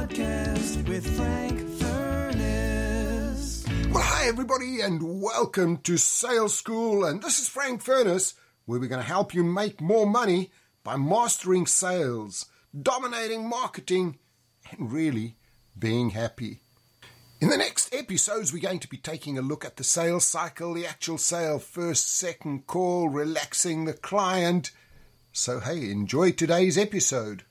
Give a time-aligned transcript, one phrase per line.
[0.00, 3.66] Podcast with Frank Furness.
[3.90, 7.04] Well, hi everybody, and welcome to Sales School.
[7.04, 8.32] And this is Frank Furness,
[8.64, 12.46] where we're going to help you make more money by mastering sales
[12.80, 14.18] dominating marketing,
[14.70, 15.36] and really
[15.78, 16.60] being happy.
[17.42, 20.72] In the next episodes, we're going to be taking a look at the sales cycle,
[20.72, 24.70] the actual sale, first, second call, relaxing the client.
[25.32, 27.44] So, hey, enjoy today's episode.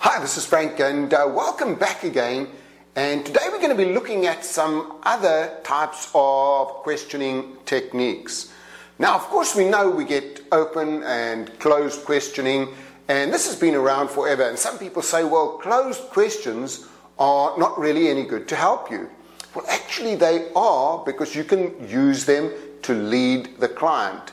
[0.00, 2.46] Hi, this is Frank, and uh, welcome back again.
[2.94, 8.52] And today we're going to be looking at some other types of questioning techniques.
[9.00, 12.68] Now, of course, we know we get open and closed questioning
[13.08, 14.48] and this has been around forever.
[14.48, 16.86] And some people say, well, closed questions
[17.18, 19.10] are not really any good to help you.
[19.52, 24.30] Well, actually, they are because you can use them to lead the client.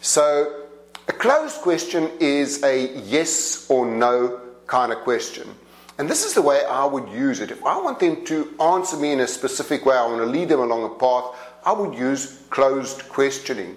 [0.00, 0.62] So,
[1.08, 5.54] a closed question is a yes or no kind of question.
[5.98, 7.50] And this is the way I would use it.
[7.50, 10.48] If I want them to answer me in a specific way, I want to lead
[10.48, 13.76] them along a path, I would use closed questioning.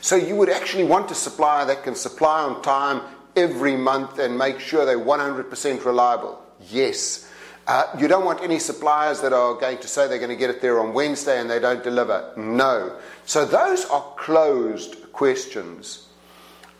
[0.00, 3.00] So you would actually want a supplier that can supply on time
[3.34, 6.42] every month and make sure they're 100% reliable?
[6.70, 7.30] Yes.
[7.66, 10.50] Uh, you don't want any suppliers that are going to say they're going to get
[10.50, 12.32] it there on Wednesday and they don't deliver.
[12.36, 12.96] No.
[13.24, 16.06] So those are closed questions.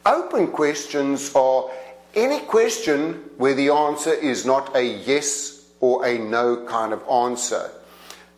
[0.05, 1.69] Open questions are
[2.17, 7.71] any question where the answer is not a yes or a no kind of answer.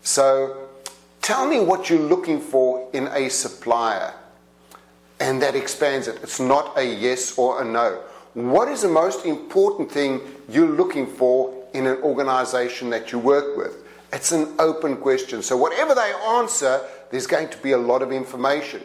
[0.03, 0.69] So
[1.23, 4.13] tell me what you're looking for in a supplier.
[5.21, 6.19] And that expands it.
[6.23, 8.03] It's not a yes or a no.
[8.35, 13.57] What is the most important thing you're looking for in an organization that you work
[13.57, 13.85] with?
[14.13, 15.43] It's an open question.
[15.43, 16.81] So, whatever they answer,
[17.11, 18.81] there's going to be a lot of information.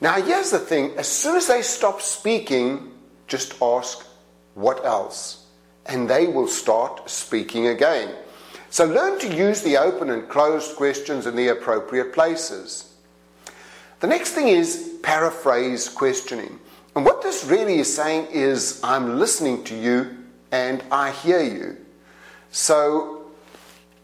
[0.00, 2.92] Now, here's the thing as soon as they stop speaking,
[3.32, 4.06] just ask,
[4.54, 5.46] What else?
[5.86, 8.14] And they will start speaking again.
[8.70, 12.94] So, learn to use the open and closed questions in the appropriate places.
[14.00, 16.58] The next thing is paraphrase questioning.
[16.94, 20.18] And what this really is saying is, I'm listening to you
[20.50, 21.78] and I hear you.
[22.50, 23.30] So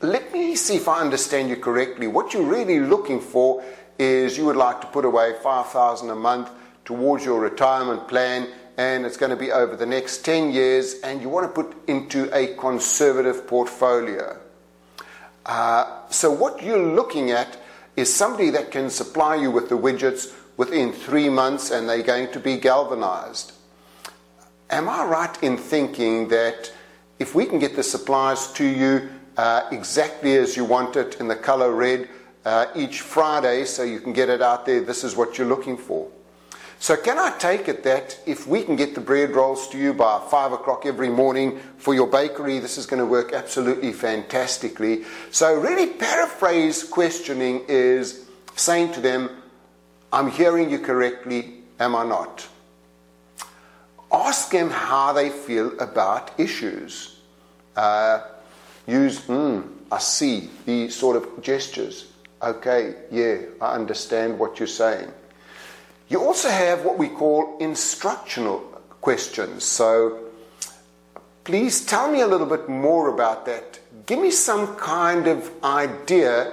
[0.00, 2.06] let me see if I understand you correctly.
[2.06, 3.62] What you're really looking for
[3.99, 6.50] is you would like to put away 5000 a month
[6.84, 11.21] towards your retirement plan and it's going to be over the next 10 years and
[11.21, 14.39] you want to put into a conservative portfolio.
[15.44, 17.59] Uh, so what you're looking at
[17.97, 22.31] is somebody that can supply you with the widgets within three months and they're going
[22.31, 23.53] to be galvanized.
[24.71, 26.72] Am I right in thinking that
[27.19, 31.27] if we can get the supplies to you uh, exactly as you want it in
[31.27, 32.09] the color red
[32.44, 35.77] uh, each Friday so you can get it out there, this is what you're looking
[35.77, 36.09] for?
[36.81, 39.93] So, can I take it that if we can get the bread rolls to you
[39.93, 45.05] by five o'clock every morning for your bakery, this is going to work absolutely fantastically?
[45.33, 49.31] So, really, paraphrase questioning is saying to them,
[50.12, 52.47] I'm hearing you correctly, am I not?
[54.12, 57.19] Ask them how they feel about issues.
[57.76, 58.23] Uh,
[58.87, 62.12] use, hmm, I see, these sort of gestures.
[62.41, 65.12] Okay, yeah, I understand what you're saying.
[66.08, 68.58] You also have what we call instructional
[69.00, 69.64] questions.
[69.64, 70.25] So
[71.44, 73.78] please tell me a little bit more about that.
[74.06, 76.52] Give me some kind of idea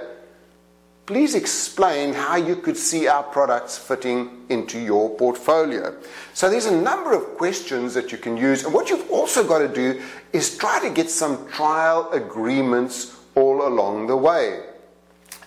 [1.06, 5.96] please explain how you could see our products fitting into your portfolio.
[6.34, 8.64] So there's a number of questions that you can use.
[8.64, 13.66] And what you've also got to do is try to get some trial agreements all
[13.66, 14.64] along the way.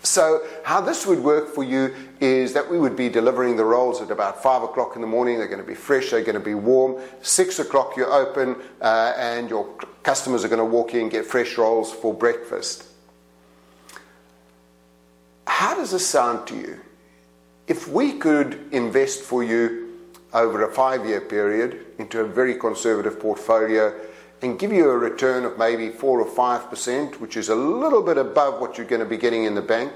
[0.09, 4.01] So, how this would work for you is that we would be delivering the rolls
[4.01, 5.37] at about 5 o'clock in the morning.
[5.37, 6.99] They're going to be fresh, they're going to be warm.
[7.21, 9.69] 6 o'clock, you're open, uh, and your
[10.01, 12.85] customers are going to walk in and get fresh rolls for breakfast.
[15.45, 16.79] How does this sound to you?
[17.67, 19.95] If we could invest for you
[20.33, 23.93] over a five year period into a very conservative portfolio
[24.41, 28.17] and give you a return of maybe 4 or 5%, which is a little bit
[28.17, 29.93] above what you're going to be getting in the bank.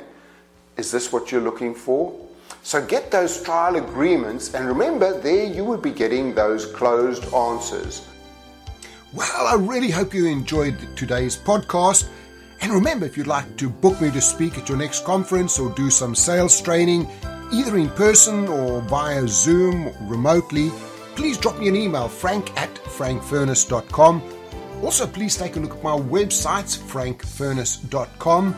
[0.78, 2.13] Is this what you're looking for?
[2.63, 8.07] So get those trial agreements, and remember, there you would be getting those closed answers.
[9.13, 12.07] Well, I really hope you enjoyed today's podcast.
[12.62, 15.69] And remember, if you'd like to book me to speak at your next conference or
[15.72, 17.07] do some sales training,
[17.51, 20.72] either in person or via Zoom remotely,
[21.16, 24.22] please drop me an email, frank at frankfurness.com.
[24.84, 28.54] Also, please take a look at my website, frankfurness.com,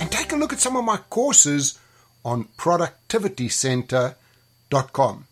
[0.00, 1.78] and take a look at some of my courses
[2.24, 5.26] on productivitycenter.com.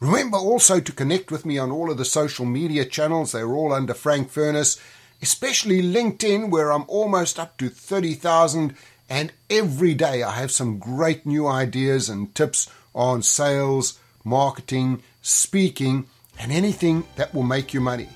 [0.00, 3.32] Remember also to connect with me on all of the social media channels.
[3.32, 4.80] They're all under Frank Furness,
[5.20, 8.74] especially LinkedIn, where I'm almost up to 30,000.
[9.10, 16.06] And every day I have some great new ideas and tips on sales, marketing, speaking,
[16.40, 18.08] and anything that will make you money.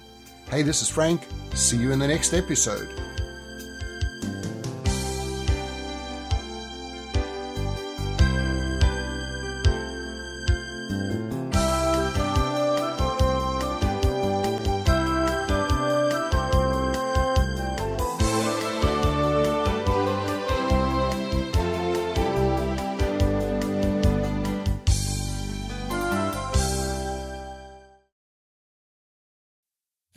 [0.51, 1.27] Hey, this is Frank.
[1.53, 3.08] See you in the next episode.